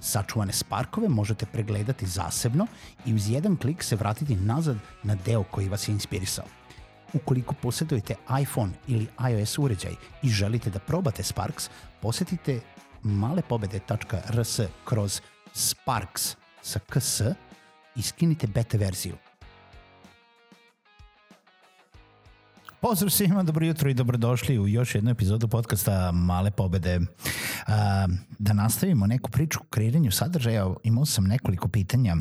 Sačuvane 0.00 0.52
sparkove 0.52 1.08
možete 1.08 1.46
pregledati 1.46 2.06
zasebno 2.06 2.66
i 3.06 3.14
uz 3.14 3.30
jedan 3.30 3.56
klik 3.56 3.82
se 3.82 3.96
vratiti 3.96 4.36
nazad 4.36 4.76
na 5.02 5.14
deo 5.14 5.42
koji 5.42 5.68
vas 5.68 5.88
je 5.88 5.92
inspirisao. 5.92 6.44
Ukoliko 7.12 7.54
posjedujete 7.54 8.14
iPhone 8.42 8.72
ili 8.86 9.08
iOS 9.30 9.58
uređaj 9.58 9.94
i 10.22 10.28
želite 10.28 10.70
da 10.70 10.78
probate 10.78 11.22
Sparks, 11.22 11.70
posetite 12.02 12.60
malepobede.rs 13.02 14.60
kroz 14.84 15.20
Sparks 15.52 16.36
sa 16.62 16.78
ks 16.78 17.20
i 17.96 18.02
skinite 18.02 18.46
beta 18.46 18.78
verziju. 18.78 19.16
Pozdrav 22.80 23.10
svima, 23.10 23.42
dobro 23.42 23.66
jutro 23.66 23.90
i 23.90 23.94
dobrodošli 23.94 24.58
u 24.58 24.68
još 24.68 24.94
jednu 24.94 25.10
epizodu 25.10 25.48
podcasta 25.48 26.12
Male 26.12 26.50
pobede. 26.50 27.00
Da 28.38 28.52
nastavimo 28.52 29.06
neku 29.06 29.30
priču 29.30 29.58
o 29.60 29.66
kreiranju 29.70 30.10
sadržaja, 30.10 30.74
imao 30.84 31.06
sam 31.06 31.24
nekoliko 31.24 31.68
pitanja 31.68 32.16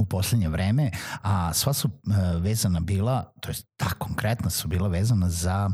u 0.00 0.04
poslednje 0.04 0.48
vreme, 0.48 0.90
a 1.22 1.52
sva 1.54 1.72
su 1.72 1.88
e, 1.88 2.38
vezana 2.38 2.80
bila, 2.80 3.32
to 3.40 3.50
jest 3.50 3.66
ta 3.76 3.88
konkretna 3.88 4.50
su 4.50 4.68
bila 4.68 4.88
vezana 4.88 5.30
za 5.30 5.70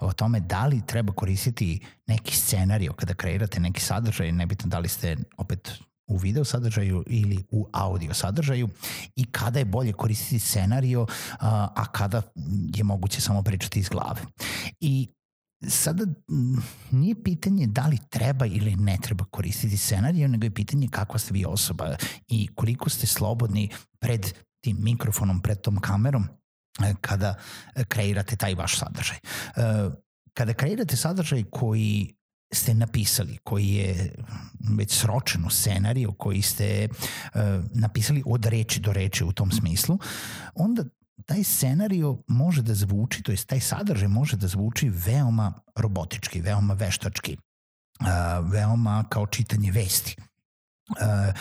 o 0.00 0.12
tome 0.12 0.40
da 0.40 0.66
li 0.66 0.86
treba 0.86 1.12
koristiti 1.12 1.80
neki 2.06 2.36
scenario 2.36 2.92
kada 2.92 3.14
kreirate 3.14 3.60
neki 3.60 3.80
sadržaj, 3.80 4.32
nebitno 4.32 4.68
da 4.68 4.78
li 4.78 4.88
ste 4.88 5.16
opet 5.36 5.72
u 6.12 6.16
video 6.16 6.44
sadržaju 6.44 7.04
ili 7.06 7.44
u 7.50 7.68
audio 7.72 8.14
sadržaju 8.14 8.68
i 9.16 9.24
kada 9.24 9.58
je 9.58 9.64
bolje 9.64 9.92
koristiti 9.92 10.38
scenario, 10.38 11.06
a 11.40 11.84
kada 11.92 12.22
je 12.74 12.84
moguće 12.84 13.20
samo 13.20 13.42
pričati 13.42 13.80
iz 13.80 13.88
glave. 13.88 14.20
I 14.80 15.08
sada 15.68 16.04
nije 16.90 17.22
pitanje 17.22 17.66
da 17.66 17.86
li 17.86 17.98
treba 18.10 18.46
ili 18.46 18.76
ne 18.76 18.98
treba 19.02 19.24
koristiti 19.24 19.76
scenariju, 19.76 20.28
nego 20.28 20.46
je 20.46 20.54
pitanje 20.54 20.88
kakva 20.90 21.18
ste 21.18 21.32
vi 21.32 21.44
osoba 21.44 21.96
i 22.28 22.48
koliko 22.54 22.90
ste 22.90 23.06
slobodni 23.06 23.68
pred 24.00 24.32
tim 24.64 24.76
mikrofonom, 24.80 25.40
pred 25.40 25.60
tom 25.60 25.80
kamerom 25.80 26.24
e, 26.84 26.94
kada 27.00 27.34
kreirate 27.88 28.36
taj 28.36 28.54
vaš 28.54 28.78
sadržaj. 28.78 29.16
E, 29.16 29.20
kada 30.34 30.54
kreirate 30.54 30.96
sadržaj 30.96 31.44
koji 31.50 32.14
ste 32.52 32.74
napisali, 32.74 33.38
koji 33.44 33.68
je 33.68 34.14
već 34.78 34.98
sročen 34.98 35.44
u 35.44 35.50
scenariju, 35.50 36.12
koji 36.12 36.42
ste 36.42 36.88
uh, 36.88 37.40
napisali 37.74 38.22
od 38.26 38.44
reči 38.46 38.80
do 38.80 38.92
reči 38.92 39.24
u 39.24 39.32
tom 39.32 39.52
smislu, 39.52 39.98
onda 40.54 40.84
taj 41.26 41.44
scenario 41.44 42.18
može 42.28 42.62
da 42.62 42.74
zvuči, 42.74 43.22
to 43.22 43.32
jest 43.32 43.48
taj 43.48 43.60
sadržaj 43.60 44.08
može 44.08 44.36
da 44.36 44.46
zvuči 44.46 44.88
veoma 44.88 45.52
robotički, 45.76 46.40
veoma 46.40 46.74
veštački, 46.74 47.36
uh, 48.00 48.50
veoma 48.52 49.04
kao 49.08 49.26
čitanje 49.26 49.70
vesti. 49.70 50.16
Uh, 50.90 51.34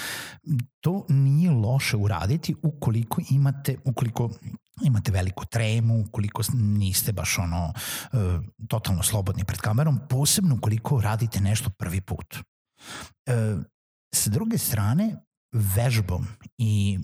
to 0.81 1.05
nije 1.09 1.51
loše 1.51 1.97
uraditi 1.97 2.55
ukoliko 2.63 3.21
imate, 3.29 3.75
ukoliko 3.83 4.29
imate 4.83 5.11
veliku 5.11 5.45
tremu, 5.45 6.01
ukoliko 6.07 6.43
niste 6.53 7.11
baš 7.11 7.37
ono 7.37 7.73
uh, 8.13 8.19
totalno 8.67 9.03
slobodni 9.03 9.43
pred 9.43 9.59
kamerom, 9.59 9.99
posebno 10.09 10.55
ukoliko 10.55 11.01
radite 11.01 11.39
nešto 11.39 11.69
prvi 11.69 12.01
put. 12.01 12.35
Uh, 12.35 13.63
sa 14.15 14.29
druge 14.29 14.57
strane, 14.57 15.15
vežbom 15.51 16.27
i 16.57 16.99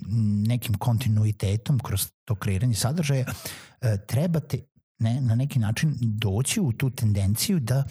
nekim 0.47 0.73
kontinuitetom 0.73 1.79
kroz 1.79 2.11
to 2.25 2.35
kreiranje 2.35 2.75
sadržaja 2.75 3.25
uh, 3.27 3.89
trebate 4.07 4.59
ne, 4.99 5.21
na 5.21 5.35
neki 5.35 5.59
način 5.59 5.97
doći 5.99 6.59
u 6.59 6.71
tu 6.71 6.89
tendenciju 6.89 7.59
da 7.59 7.83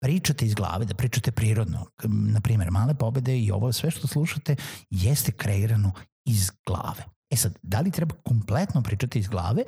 pričate 0.00 0.46
iz 0.46 0.54
glave, 0.54 0.84
da 0.84 0.94
pričate 0.94 1.32
prirodno. 1.32 1.86
Na 2.04 2.40
primjer, 2.40 2.70
male 2.70 2.94
pobede 2.94 3.38
i 3.38 3.50
ovo 3.50 3.72
sve 3.72 3.90
što 3.90 4.06
slušate 4.06 4.56
jeste 4.90 5.32
kreirano 5.32 5.92
iz 6.24 6.50
glave. 6.66 7.04
E 7.30 7.36
sad, 7.36 7.58
da 7.62 7.80
li 7.80 7.90
treba 7.90 8.14
kompletno 8.24 8.82
pričati 8.82 9.18
iz 9.18 9.28
glave 9.28 9.62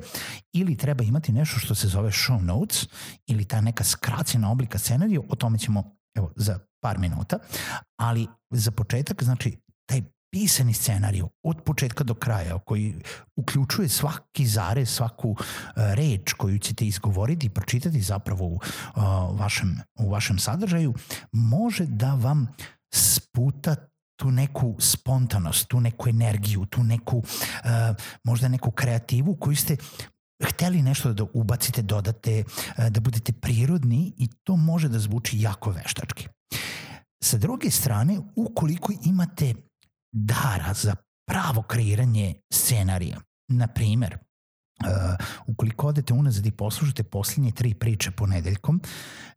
ili 0.53 0.77
treba 0.77 1.03
imati 1.03 1.31
nešto 1.31 1.59
što 1.59 1.75
se 1.75 1.87
zove 1.87 2.09
show 2.09 2.41
notes 2.41 2.87
ili 3.27 3.45
ta 3.45 3.61
neka 3.61 3.83
skraćena 3.83 4.51
oblika 4.51 4.77
scenarija, 4.77 5.21
o 5.29 5.35
tome 5.35 5.57
ćemo 5.57 5.95
evo, 6.15 6.31
za 6.35 6.59
par 6.79 6.99
minuta, 6.99 7.37
ali 7.99 8.27
za 8.49 8.71
početak, 8.71 9.23
znači, 9.23 9.57
taj 9.85 10.01
pisani 10.31 10.73
scenariju 10.73 11.29
od 11.43 11.61
početka 11.65 12.03
do 12.03 12.13
kraja 12.13 12.59
koji 12.59 13.01
uključuje 13.35 13.89
svaki 13.89 14.45
zarez, 14.45 14.89
svaku 14.89 15.29
uh, 15.29 15.37
reč 15.75 16.33
koju 16.33 16.59
ćete 16.59 16.85
izgovoriti 16.85 17.47
i 17.47 17.49
pročitati 17.49 18.01
zapravo 18.01 18.45
u, 18.45 18.53
uh, 18.55 19.39
vašem, 19.39 19.79
u 19.99 20.09
vašem 20.09 20.39
sadržaju 20.39 20.93
može 21.31 21.85
da 21.85 22.13
vam 22.13 22.47
sputa 22.93 23.75
tu 24.21 24.31
neku 24.31 24.75
spontanost, 24.79 25.67
tu 25.67 25.79
neku 25.79 26.09
energiju, 26.09 26.65
tu 26.65 26.83
neku 26.83 27.17
uh, 27.17 27.25
možda 28.23 28.47
neku 28.47 28.71
kreativu 28.71 29.35
koju 29.35 29.55
ste 29.55 29.77
hteli 30.43 30.81
nešto 30.81 31.13
da 31.13 31.25
ubacite, 31.33 31.81
dodate, 31.81 32.43
uh, 32.43 32.87
da 32.89 32.99
budete 32.99 33.33
prirodni 33.33 34.13
i 34.17 34.27
to 34.43 34.55
može 34.55 34.89
da 34.89 34.99
zvuči 34.99 35.41
jako 35.41 35.71
veštački. 35.71 36.27
Sa 37.23 37.37
druge 37.37 37.71
strane, 37.71 38.19
ukoliko 38.35 38.93
imate 39.05 39.53
dara 40.13 40.73
za 40.73 40.95
pravo 41.27 41.61
kreiranje 41.61 42.35
scenarija. 42.53 43.21
Na 43.49 43.67
primer, 43.67 44.17
Uh, 44.85 45.25
ukoliko 45.47 45.87
odete 45.87 46.13
unazad 46.13 46.45
i 46.45 46.51
poslušate 46.51 47.03
poslednje 47.03 47.51
tri 47.51 47.73
priče 47.73 48.11
ponedeljkom, 48.11 48.81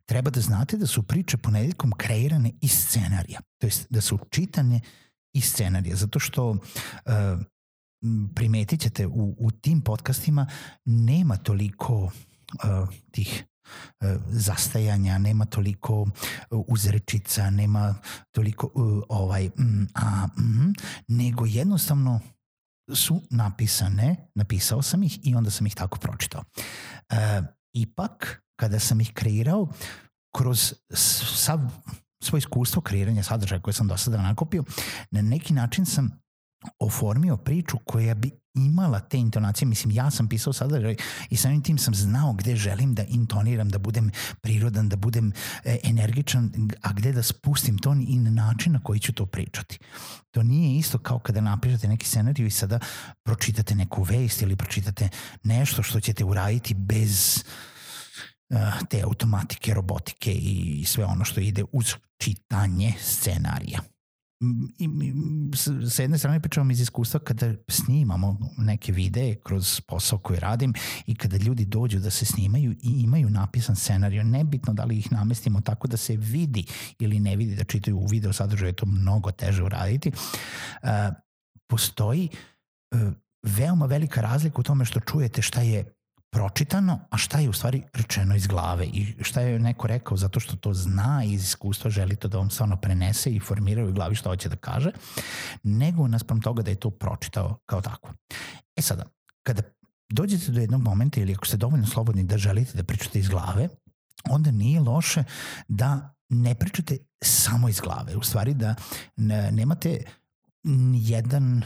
treba 0.05 0.29
da 0.29 0.41
znate 0.41 0.77
da 0.77 0.87
su 0.87 1.03
priče 1.03 1.37
ponedeljkom 1.37 1.91
kreirane 1.97 2.51
iz 2.61 2.71
scenarija. 2.71 3.39
To 3.61 3.67
jest 3.67 3.87
da 3.89 4.01
su 4.01 4.19
čitane 4.29 4.81
iz 5.33 5.45
scenarija, 5.45 5.95
zato 5.95 6.19
što 6.19 6.49
uh, 6.49 6.57
primetit 8.35 8.81
ćete 8.81 9.07
u, 9.07 9.35
u 9.39 9.51
tim 9.51 9.81
podcastima 9.81 10.47
nema 10.85 11.37
toliko 11.37 11.95
uh, 12.03 12.11
tih 13.11 13.45
E, 14.01 14.17
zastajanja, 14.29 15.17
nema 15.17 15.45
toliko 15.45 16.07
e, 16.07 16.45
uzrečica, 16.49 17.49
nema 17.49 17.95
toliko 18.31 18.71
uh, 18.73 19.03
ovaj 19.09 19.47
mm, 19.47 19.87
a, 19.93 20.27
mm, 20.27 20.73
nego 21.07 21.45
jednostavno 21.45 22.19
su 22.93 23.21
napisane, 23.29 24.15
napisao 24.35 24.81
sam 24.81 25.03
ih 25.03 25.19
i 25.23 25.35
onda 25.35 25.49
sam 25.49 25.67
ih 25.67 25.75
tako 25.75 25.99
pročitao. 25.99 26.43
E, 27.09 27.41
ipak, 27.73 28.43
kada 28.59 28.79
sam 28.79 29.01
ih 29.01 29.11
kreirao, 29.13 29.67
kroz 30.35 30.73
sav 31.35 31.59
svoje 32.23 32.39
iskustvo 32.39 32.81
kreiranja 32.81 33.23
sadržaja 33.23 33.61
koje 33.61 33.73
sam 33.73 33.87
do 33.87 33.97
sada 33.97 34.21
nakopio, 34.21 34.63
na 35.11 35.21
neki 35.21 35.53
način 35.53 35.85
sam 35.85 36.24
oformio 36.79 37.37
priču 37.37 37.77
koja 37.85 38.15
bi 38.15 38.31
imala 38.55 38.99
te 38.99 39.17
intonacije, 39.17 39.67
mislim 39.67 39.91
ja 39.91 40.11
sam 40.11 40.27
pisao 40.27 40.53
sadržaj 40.53 40.95
i 41.29 41.35
samim 41.35 41.63
tim 41.63 41.77
sam 41.77 41.95
znao 41.95 42.33
gde 42.33 42.55
želim 42.55 42.95
da 42.95 43.03
intoniram, 43.03 43.69
da 43.69 43.77
budem 43.77 44.11
prirodan, 44.41 44.89
da 44.89 44.95
budem 44.95 45.33
e, 45.63 45.77
energičan, 45.83 46.51
a 46.81 46.93
gde 46.93 47.11
da 47.11 47.23
spustim 47.23 47.77
ton 47.77 48.05
i 48.07 48.19
na 48.19 48.29
način 48.29 48.73
na 48.73 48.79
koji 48.83 48.99
ću 48.99 49.13
to 49.13 49.25
pričati. 49.25 49.79
To 50.31 50.43
nije 50.43 50.79
isto 50.79 50.97
kao 50.97 51.19
kada 51.19 51.41
napišete 51.41 51.87
neki 51.87 52.07
scenariju 52.07 52.47
i 52.47 52.51
sada 52.51 52.79
pročitate 53.23 53.75
neku 53.75 54.03
vest 54.03 54.41
ili 54.41 54.55
pročitate 54.55 55.09
nešto 55.43 55.83
što 55.83 55.99
ćete 55.99 56.23
uraditi 56.23 56.73
bez 56.73 57.43
uh, 58.49 58.57
te 58.89 59.01
automatike, 59.01 59.73
robotike 59.73 60.33
i 60.33 60.83
sve 60.87 61.05
ono 61.05 61.25
što 61.25 61.39
ide 61.39 61.63
uz 61.71 61.93
čitanje 62.17 62.93
scenarija. 62.99 63.94
I, 64.79 64.89
sa 65.89 66.01
jedne 66.01 66.17
strane 66.17 66.39
pričavam 66.39 66.71
iz 66.71 66.81
iskustva 66.81 67.19
kada 67.19 67.53
snimamo 67.67 68.37
neke 68.57 68.91
videe 68.91 69.35
kroz 69.35 69.81
posao 69.81 70.19
koji 70.19 70.39
radim 70.39 70.73
i 71.05 71.15
kada 71.15 71.37
ljudi 71.37 71.65
dođu 71.65 71.99
da 71.99 72.09
se 72.09 72.25
snimaju 72.25 72.71
i 72.71 73.01
imaju 73.03 73.29
napisan 73.29 73.75
scenariju, 73.75 74.23
nebitno 74.23 74.73
da 74.73 74.83
li 74.83 74.97
ih 74.97 75.11
namestimo 75.11 75.61
tako 75.61 75.87
da 75.87 75.97
se 75.97 76.15
vidi 76.15 76.65
ili 76.99 77.19
ne 77.19 77.35
vidi 77.35 77.55
da 77.55 77.63
čitaju 77.63 77.97
u 77.97 78.05
video 78.05 78.33
sadržaju, 78.33 78.69
je 78.69 78.73
to 78.73 78.85
mnogo 78.85 79.31
teže 79.31 79.63
uraditi, 79.63 80.11
uh, 80.83 80.89
postoji 81.67 82.29
uh, 82.91 83.13
veoma 83.43 83.85
velika 83.85 84.21
razlika 84.21 84.59
u 84.59 84.63
tome 84.63 84.85
što 84.85 84.99
čujete 84.99 85.41
šta 85.41 85.61
je 85.61 85.95
pročitano, 86.35 86.99
a 87.09 87.17
šta 87.17 87.39
je 87.39 87.49
u 87.49 87.53
stvari 87.53 87.83
rečeno 87.93 88.35
iz 88.35 88.47
glave 88.47 88.85
i 88.85 89.15
šta 89.21 89.41
je 89.41 89.59
neko 89.59 89.87
rekao 89.87 90.17
zato 90.17 90.39
što 90.39 90.55
to 90.55 90.73
zna 90.73 91.23
iz 91.23 91.43
iskustva 91.43 91.89
želi 91.91 92.15
to 92.15 92.27
da 92.27 92.37
vam 92.37 92.49
stvarno 92.49 92.77
prenese 92.77 93.31
i 93.31 93.39
formira 93.39 93.85
u 93.85 93.91
glavi 93.91 94.15
šta 94.15 94.29
hoće 94.29 94.49
da 94.49 94.55
kaže, 94.55 94.91
nego 95.63 96.07
naspram 96.07 96.41
toga 96.41 96.63
da 96.63 96.71
je 96.71 96.79
to 96.79 96.89
pročitao 96.89 97.57
kao 97.65 97.81
tako. 97.81 98.13
E 98.75 98.81
sada, 98.81 99.03
kada 99.43 99.61
dođete 100.09 100.51
do 100.51 100.59
jednog 100.59 100.81
momenta 100.81 101.21
ili 101.21 101.33
ako 101.33 101.45
ste 101.45 101.57
dovoljno 101.57 101.87
slobodni 101.87 102.23
da 102.23 102.37
želite 102.37 102.77
da 102.77 102.83
pričate 102.83 103.19
iz 103.19 103.29
glave, 103.29 103.69
onda 104.29 104.51
nije 104.51 104.79
loše 104.79 105.23
da 105.67 106.15
ne 106.29 106.55
pričate 106.55 106.97
samo 107.23 107.69
iz 107.69 107.79
glave. 107.79 108.15
U 108.15 108.23
stvari 108.23 108.53
da 108.53 108.75
nemate 109.51 110.03
jedan 110.93 111.63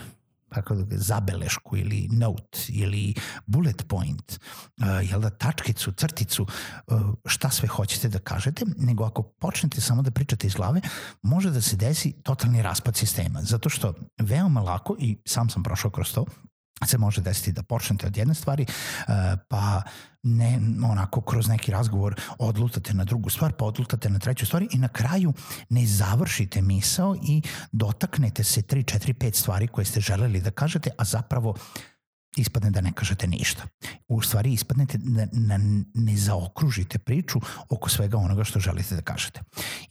kako 0.50 0.76
da 0.76 0.98
zabelešku 0.98 1.78
ili 1.78 2.08
note 2.12 2.60
ili 2.70 3.14
bullet 3.46 3.88
point, 3.88 4.40
uh, 4.78 5.10
jel 5.10 5.22
da, 5.22 5.30
tačkicu, 5.30 5.92
crticu, 5.92 6.48
uh, 6.88 7.02
šta 7.26 7.50
sve 7.50 7.68
hoćete 7.68 8.10
da 8.10 8.20
kažete, 8.20 8.66
nego 8.78 9.04
ako 9.04 9.24
počnete 9.24 9.82
samo 9.82 10.02
da 10.02 10.12
pričate 10.12 10.48
iz 10.48 10.54
glave, 10.54 10.82
može 11.22 11.52
da 11.52 11.62
se 11.62 11.76
desi 11.76 12.12
totalni 12.24 12.62
raspad 12.62 12.96
sistema, 12.96 13.42
zato 13.42 13.70
što 13.70 13.94
veoma 14.18 14.62
lako, 14.62 14.96
i 15.00 15.22
sam 15.26 15.50
sam 15.50 15.64
prošao 15.64 15.92
kroz 15.92 16.14
to, 16.14 16.26
se 16.86 16.98
može 16.98 17.22
desiti 17.22 17.52
da 17.52 17.64
počnete 17.64 18.08
od 18.08 18.18
jedne 18.18 18.34
stvari, 18.34 18.66
uh, 18.66 19.14
pa 19.48 19.82
ne 20.24 20.60
onako 20.92 21.22
kroz 21.22 21.48
neki 21.48 21.72
razgovor 21.72 22.16
odlutate 22.40 22.94
na 22.94 23.04
drugu 23.04 23.30
stvar, 23.30 23.54
pa 23.54 23.66
odlutate 23.66 24.10
na 24.10 24.20
treću 24.20 24.46
stvar 24.46 24.64
i 24.72 24.78
na 24.78 24.88
kraju 24.88 25.34
ne 25.70 25.86
završite 25.86 26.62
misao 26.62 27.16
i 27.16 27.42
dotaknete 27.72 28.44
se 28.44 28.62
3, 28.62 29.00
4, 29.00 29.14
5 29.14 29.34
stvari 29.34 29.68
koje 29.68 29.86
ste 29.86 30.00
želeli 30.00 30.42
da 30.42 30.52
kažete, 30.52 30.90
a 30.98 31.04
zapravo 31.04 31.56
ispadne 32.38 32.70
da 32.70 32.82
ne 32.82 32.92
kažete 32.94 33.28
ništa. 33.28 33.64
U 34.08 34.22
stvari 34.22 34.54
ispadnete 34.54 34.98
da, 34.98 35.26
da 35.32 35.58
ne 35.94 36.18
zaokružite 36.18 37.00
priču 37.00 37.40
oko 37.70 37.90
svega 37.90 38.18
onoga 38.18 38.44
što 38.44 38.60
želite 38.60 38.96
da 38.96 39.02
kažete. 39.02 39.42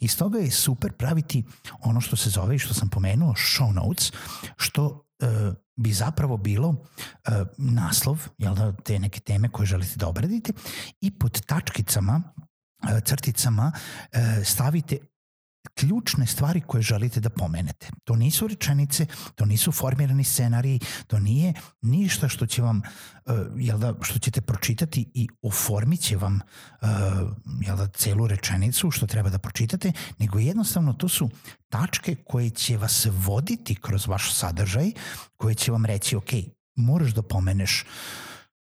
I 0.01 0.09
stoga 0.09 0.39
je 0.39 0.51
super 0.51 0.93
praviti 0.93 1.45
ono 1.81 2.01
što 2.01 2.17
se 2.17 2.31
zove 2.31 2.57
i 2.57 2.59
što 2.59 2.75
sam 2.75 2.89
pomenuo 2.89 3.33
show 3.33 3.73
notes, 3.73 4.13
što 4.57 5.05
e, 5.21 5.27
bi 5.79 5.93
zapravo 5.93 6.37
bilo 6.37 6.75
e, 6.75 7.31
naslov, 7.59 8.29
jel 8.39 8.55
da, 8.55 8.73
te 8.73 8.99
neke 8.99 9.21
teme 9.21 9.49
koje 9.49 9.67
želite 9.67 9.97
da 9.97 10.09
obradite 10.09 10.53
i 11.01 11.11
pod 11.19 11.41
tačkicama, 11.47 12.23
e, 12.89 13.01
crticama 13.01 13.73
e, 14.13 14.45
stavite 14.45 14.99
ključne 15.75 16.27
stvari 16.27 16.61
koje 16.61 16.83
želite 16.83 17.21
da 17.21 17.31
pomenete. 17.31 17.91
To 18.05 18.17
nisu 18.17 18.49
rečenice, 18.49 19.07
to 19.35 19.45
nisu 19.45 19.73
formirani 19.73 20.25
scenariji, 20.25 20.81
to 21.07 21.19
nije 21.19 21.53
ništa 21.83 22.29
što 22.29 22.47
će 22.47 22.63
vam, 22.63 22.83
uh, 23.27 23.35
jel 23.57 23.79
da, 23.79 23.95
što 24.03 24.19
ćete 24.19 24.41
pročitati 24.41 25.11
i 25.15 25.29
oformit 25.43 26.01
će 26.01 26.17
vam 26.17 26.41
uh, 26.81 26.89
jel 27.61 27.77
da, 27.77 27.87
celu 27.87 28.27
rečenicu 28.27 28.91
što 28.91 29.07
treba 29.07 29.31
da 29.31 29.39
pročitate, 29.39 29.93
nego 30.19 30.39
jednostavno 30.39 30.93
to 30.93 31.09
su 31.09 31.31
tačke 31.69 32.17
koje 32.27 32.51
će 32.51 32.77
vas 32.77 33.07
voditi 33.11 33.75
kroz 33.75 34.07
vaš 34.07 34.35
sadržaj, 34.35 34.93
koje 35.37 35.55
će 35.55 35.73
vam 35.73 35.85
reći, 35.85 36.17
ok, 36.17 36.31
moraš 36.77 37.11
da 37.11 37.23
pomeneš 37.23 37.85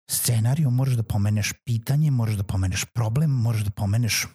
scenariju, 0.09 0.71
moraš 0.71 0.93
da 0.93 1.03
pomeneš 1.03 1.53
pitanje, 1.65 2.11
moraš 2.11 2.35
da 2.35 2.43
pomeneš 2.43 2.85
problem, 2.93 3.31
moraš 3.31 3.61
da 3.61 3.71
pomeneš 3.71 4.27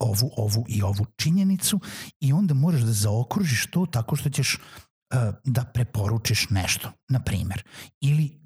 ovu, 0.00 0.30
ovu 0.36 0.64
i 0.68 0.82
ovu 0.82 1.06
činjenicu 1.16 1.80
i 2.20 2.32
onda 2.32 2.54
moraš 2.54 2.80
da 2.80 2.92
zaokružiš 2.92 3.66
to 3.70 3.86
tako 3.86 4.16
što 4.16 4.30
ćeš 4.30 4.54
uh, 4.54 5.34
da 5.44 5.64
preporučiš 5.64 6.50
nešto, 6.50 6.92
na 7.08 7.20
primer. 7.20 7.62
Ili 8.00 8.40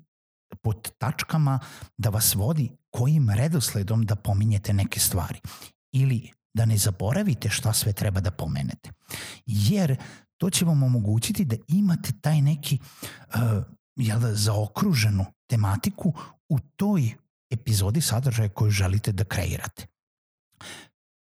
pod 0.63 0.91
tačkama 0.99 1.59
da 1.97 2.09
vas 2.11 2.35
vodi 2.35 2.71
kojim 2.91 3.31
redosledom 3.31 4.07
da 4.07 4.17
pominjete 4.17 4.73
neke 4.73 5.01
stvari. 5.01 5.41
Ili 5.93 6.31
da 6.55 6.65
ne 6.65 6.77
zaboravite 6.77 7.51
šta 7.51 7.73
sve 7.73 7.93
treba 7.93 8.21
da 8.21 8.31
pomenete. 8.31 8.91
Jer 9.47 9.97
to 10.37 10.51
će 10.51 10.65
vam 10.65 10.83
omogućiti 10.83 11.45
da 11.45 11.57
imate 11.69 12.13
taj 12.21 12.43
neki 12.43 12.79
uh, 13.35 13.41
jel 13.97 14.21
da, 14.21 14.35
zaokruženu 14.35 15.25
tematiku 15.47 16.13
u 16.49 16.59
toj 16.77 17.15
epizodi 17.51 18.01
sadržaja 18.01 18.49
koju 18.49 18.71
želite 18.71 19.13
da 19.13 19.25
kreirate 19.25 19.87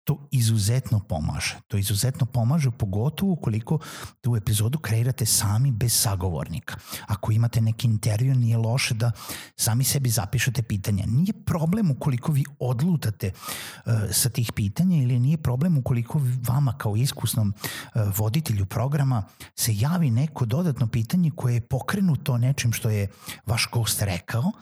to 0.08 0.16
izuzetno 0.30 1.00
pomaže. 1.00 1.58
To 1.68 1.76
izuzetno 1.76 2.26
pomaže, 2.26 2.70
pogotovo 2.70 3.32
ukoliko 3.32 3.78
tu 4.20 4.36
epizodu 4.36 4.78
kreirate 4.78 5.26
sami 5.26 5.70
bez 5.72 5.92
sagovornika. 5.92 6.76
Ako 7.06 7.32
imate 7.32 7.60
neki 7.60 7.86
intervju, 7.86 8.34
nije 8.34 8.56
loše 8.56 8.94
da 8.94 9.12
sami 9.56 9.84
sebi 9.84 10.08
zapišete 10.08 10.62
pitanja. 10.62 11.04
Nije 11.06 11.32
problem 11.44 11.90
ukoliko 11.90 12.32
vi 12.32 12.44
odlutate 12.58 13.32
uh, 13.32 13.92
sa 14.10 14.28
tih 14.28 14.52
pitanja 14.52 14.96
ili 14.96 15.18
nije 15.18 15.36
problem 15.36 15.78
ukoliko 15.78 16.20
vama 16.48 16.72
kao 16.78 16.96
iskusnom 16.96 17.52
uh, 17.52 18.02
voditelju 18.16 18.66
programa 18.66 19.24
se 19.56 19.76
javi 19.76 20.10
neko 20.10 20.46
dodatno 20.46 20.86
pitanje 20.86 21.30
koje 21.36 21.54
je 21.54 21.60
pokrenuto 21.60 22.38
nečim 22.38 22.72
što 22.72 22.90
je 22.90 23.08
vaš 23.46 23.68
gost 23.72 24.02
rekao 24.02 24.52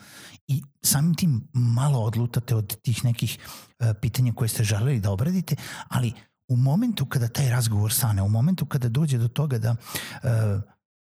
i 0.48 0.62
samim 0.82 1.14
tim 1.14 1.48
malo 1.52 2.00
odlutate 2.00 2.54
od 2.54 2.76
tih 2.82 3.04
nekih 3.04 3.38
pitanja 4.00 4.32
koje 4.32 4.48
ste 4.48 4.64
želeli 4.64 5.00
da 5.00 5.10
obradite, 5.10 5.56
ali 5.88 6.12
u 6.48 6.56
momentu 6.56 7.06
kada 7.06 7.28
taj 7.28 7.50
razgovor 7.50 7.92
stane, 7.92 8.22
u 8.22 8.28
momentu 8.28 8.66
kada 8.66 8.88
dođe 8.88 9.18
do 9.18 9.28
toga 9.28 9.58
da 9.58 9.70
uh, 9.70 10.28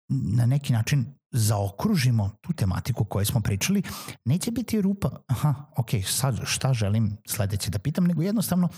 na 0.09 0.45
neki 0.45 0.73
način 0.73 1.05
zaokružimo 1.31 2.29
tu 2.41 2.53
tematiku 2.53 3.05
koju 3.05 3.25
smo 3.25 3.41
pričali, 3.41 3.83
neće 4.25 4.51
biti 4.51 4.81
rupa, 4.81 5.09
aha, 5.27 5.53
ok, 5.77 5.89
sad 6.05 6.39
šta 6.43 6.73
želim 6.73 7.17
sledeće 7.27 7.71
da 7.71 7.79
pitam, 7.79 8.03
nego 8.03 8.21
jednostavno 8.21 8.69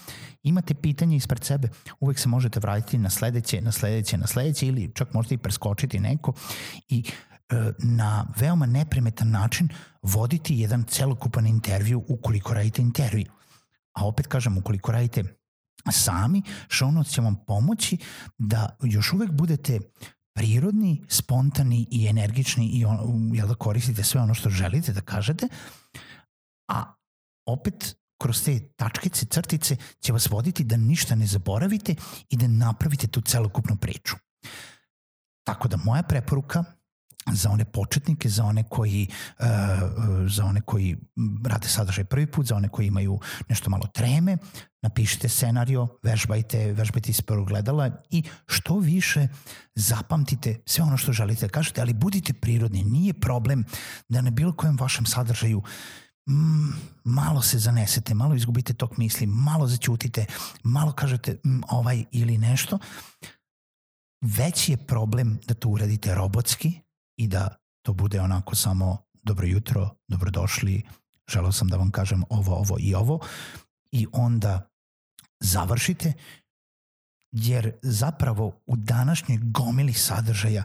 imate 0.44 0.74
pitanje 0.74 1.16
ispred 1.16 1.44
sebe, 1.44 1.70
uvek 2.00 2.20
se 2.20 2.30
možete 2.30 2.60
vratiti 2.60 2.98
na 2.98 3.10
sledeće, 3.10 3.62
na 3.62 3.72
sledeće, 3.72 4.18
na 4.18 4.28
sledeće 4.28 4.68
ili 4.68 4.92
čak 4.96 5.14
možete 5.14 5.36
i 5.36 5.38
preskočiti 5.38 6.00
neko 6.00 6.34
i 6.90 7.04
E, 7.50 7.74
na 7.80 8.28
veoma 8.38 8.66
neprimetan 8.66 9.30
način 9.32 9.70
voditi 10.02 10.60
jedan 10.60 10.84
celokupan 10.84 11.48
intervju 11.48 12.04
ukoliko 12.08 12.54
radite 12.54 12.82
intervju. 12.82 13.26
A 13.98 14.06
opet 14.06 14.28
kažem, 14.28 14.58
ukoliko 14.58 14.92
radite 14.92 15.24
sami, 15.92 16.42
show 16.70 16.92
notes 16.92 17.14
će 17.14 17.22
vam 17.22 17.36
pomoći 17.48 17.98
da 18.38 18.78
još 18.84 19.14
uvek 19.14 19.32
budete 19.32 19.80
prirodni, 20.36 21.06
spontani 21.10 21.88
i 21.92 22.08
energični 22.08 22.68
i 22.68 22.86
on, 22.86 23.32
jel 23.36 23.48
da 23.48 23.56
koristite 23.56 24.04
sve 24.04 24.22
ono 24.22 24.34
što 24.34 24.50
želite 24.50 24.94
da 24.94 25.02
kažete, 25.02 25.48
a 26.70 26.94
opet 27.46 27.98
kroz 28.22 28.44
te 28.44 28.60
tačkice, 28.76 29.26
crtice 29.26 29.78
će 30.00 30.14
vas 30.14 30.30
voditi 30.30 30.64
da 30.64 30.78
ništa 30.78 31.16
ne 31.16 31.26
zaboravite 31.26 31.96
i 32.30 32.38
da 32.38 32.48
napravite 32.48 33.08
tu 33.08 33.22
celokupnu 33.22 33.78
priču. 33.78 34.16
Tako 35.44 35.68
da 35.68 35.78
moja 35.78 36.04
preporuka 36.04 36.64
za 37.32 37.50
one 37.50 37.66
početnike, 37.66 38.30
za 38.30 38.44
one 38.44 38.64
koji 38.64 39.08
uh, 39.40 39.46
za 40.28 40.46
one 40.46 40.62
koji 40.62 40.98
rade 41.46 41.68
sadržaj 41.68 42.04
prvi 42.04 42.28
put, 42.28 42.46
za 42.46 42.56
one 42.56 42.70
koji 42.70 42.88
imaju 42.88 43.20
nešto 43.50 43.70
malo 43.70 43.88
treme, 43.88 44.38
napišite 44.82 45.30
scenario, 45.30 45.88
vežbajte, 46.04 46.74
vežbajte 46.74 47.12
iz 47.12 47.22
prvog 47.22 47.48
gledala 47.48 47.92
i 48.10 48.24
što 48.48 48.80
više 48.80 49.28
zapamtite 49.76 50.62
sve 50.66 50.84
ono 50.84 50.98
što 50.98 51.14
želite 51.14 51.48
da 51.48 51.52
kažete, 51.52 51.82
ali 51.82 51.94
budite 51.94 52.34
prirodni, 52.34 52.84
nije 52.84 53.14
problem 53.14 53.64
da 54.10 54.22
na 54.22 54.30
bilo 54.30 54.54
kojem 54.54 54.78
vašem 54.78 55.06
sadržaju 55.06 55.62
mm, 56.30 56.70
malo 57.04 57.42
se 57.42 57.60
zanesete, 57.60 58.14
malo 58.14 58.36
izgubite 58.36 58.74
tok 58.74 58.98
misli, 58.98 59.28
malo 59.28 59.68
začutite, 59.68 60.26
malo 60.64 60.92
kažete 60.92 61.34
mm, 61.34 61.62
ovaj 61.70 62.06
ili 62.12 62.38
nešto, 62.38 62.80
veći 64.22 64.72
je 64.72 64.78
problem 64.78 65.40
da 65.48 65.54
to 65.54 65.70
uradite 65.70 66.16
robotski, 66.16 66.82
i 67.18 67.28
da 67.28 67.56
to 67.86 67.94
bude 67.94 68.22
onako 68.22 68.56
samo 68.56 68.98
dobro 69.24 69.48
jutro, 69.48 69.90
dobrodošli, 70.08 70.84
želeo 71.28 71.52
sam 71.52 71.68
da 71.68 71.78
vam 71.78 71.92
kažem 71.92 72.24
ovo, 72.30 72.56
ovo 72.56 72.78
i 72.80 72.96
ovo. 72.96 73.20
I 73.92 74.08
onda 74.12 74.70
završite 75.40 76.14
jer 77.32 77.72
zapravo 77.82 78.62
u 78.66 78.76
današnjoj 78.76 79.40
gomili 79.42 79.94
sadržaja 79.94 80.64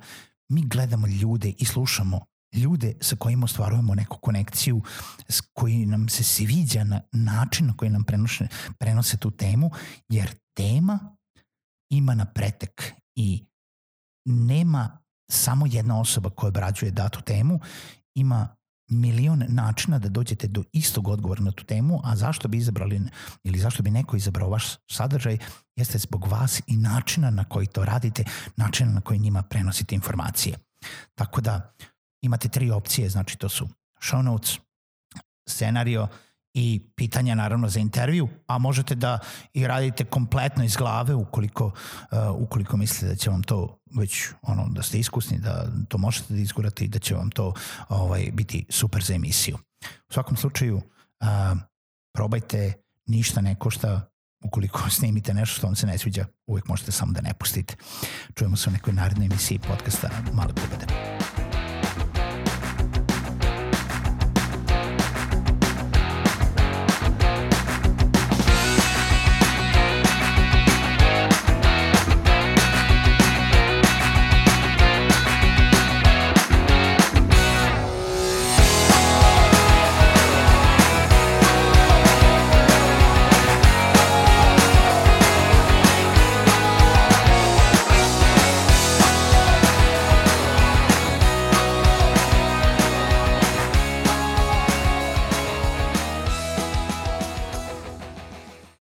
mi 0.49 0.63
gledamo 0.67 1.07
ljude 1.07 1.53
i 1.59 1.65
slušamo 1.65 2.21
ljude 2.53 2.95
sa 3.01 3.17
kojima 3.17 3.45
ostvarujemo 3.45 3.95
neku 3.95 4.19
konekciju, 4.19 4.83
s 5.29 5.41
koji 5.53 5.87
nam 5.87 6.09
se 6.09 6.25
sviđa 6.25 6.85
na 6.85 7.01
način 7.13 7.67
na 7.67 7.77
koji 7.77 7.91
nam 7.91 8.05
prenose, 8.05 8.49
prenose 8.79 9.17
tu 9.17 9.31
temu, 9.31 9.71
jer 10.09 10.35
tema 10.57 11.17
ima 11.91 12.15
na 12.15 12.25
pretek 12.25 12.93
i 13.15 13.47
nema 14.25 15.02
samo 15.33 15.67
jedna 15.67 16.01
osoba 16.01 16.31
koja 16.31 16.49
obrađuje 16.49 16.91
datu 16.91 17.21
temu, 17.21 17.61
ima 18.15 18.57
milion 18.91 19.45
načina 19.49 19.99
da 19.99 20.09
dođete 20.09 20.47
do 20.47 20.65
istog 20.73 21.09
odgovora 21.09 21.43
na 21.43 21.53
tu 21.53 21.65
temu, 21.65 22.01
a 22.05 22.17
zašto 22.17 22.49
bi 22.49 22.59
izabrali 22.59 23.01
ili 23.45 23.59
zašto 23.59 23.83
bi 23.83 23.91
neko 23.91 24.17
izabrao 24.17 24.51
vaš 24.51 24.65
sadržaj 24.91 25.39
jeste 25.77 25.99
zbog 25.99 26.27
vas 26.27 26.61
i 26.67 26.77
načina 26.77 27.31
na 27.31 27.45
koji 27.45 27.67
to 27.67 27.85
radite, 27.85 28.25
načina 28.57 28.93
na 28.93 29.01
koji 29.01 29.19
njima 29.19 29.43
prenosite 29.43 29.95
informacije. 29.95 30.59
Tako 31.15 31.41
da 31.41 31.75
imate 32.23 32.49
tri 32.49 32.71
opcije, 32.71 33.09
znači 33.09 33.39
to 33.39 33.49
su 33.49 33.69
show 34.01 34.23
notes, 34.23 34.59
scenario 35.49 36.09
i 36.55 36.81
pitanja 36.97 37.35
naravno 37.35 37.69
za 37.69 37.81
intervju, 37.81 38.29
a 38.47 38.59
možete 38.59 38.95
da 38.95 39.19
i 39.55 39.67
radite 39.67 40.05
kompletno 40.05 40.65
iz 40.65 40.77
glave 40.77 41.15
ukoliko, 41.15 41.65
uh, 41.65 41.73
ukoliko 42.39 42.77
mislite 42.77 43.07
da 43.07 43.15
će 43.15 43.31
vam 43.31 43.43
to 43.43 43.79
već 43.99 44.29
ono 44.43 44.69
da 44.69 44.83
ste 44.83 44.99
iskusni, 44.99 45.39
da 45.39 45.67
to 45.89 45.99
možete 45.99 46.35
da 46.35 46.41
izgurate 46.41 46.85
i 46.85 46.89
da 46.89 46.99
će 46.99 47.15
vam 47.15 47.31
to 47.31 47.55
ovaj 47.89 48.31
biti 48.33 48.67
super 48.69 49.03
za 49.03 49.15
emisiju. 49.15 49.59
U 50.09 50.13
svakom 50.13 50.37
slučaju 50.37 50.77
uh, 50.77 51.59
probajte, 52.15 52.73
ništa 53.07 53.41
ne 53.41 53.55
košta, 53.55 54.09
ukoliko 54.45 54.91
snimite 54.99 55.35
nešto 55.35 55.57
što 55.57 55.67
vam 55.67 55.77
se 55.77 55.87
ne 55.87 55.99
sviđa, 55.99 56.27
uvek 56.47 56.69
možete 56.69 56.93
samo 56.93 57.13
da 57.13 57.21
ne 57.21 57.35
pustite. 57.35 57.75
Čujemo 58.35 58.57
se 58.57 58.71
u 58.71 58.73
nekoj 58.73 58.93
narednoj 58.93 59.27
emisiji 59.27 59.59
podcasta 59.59 60.11
Male 60.33 60.53
Bude. 60.53 61.52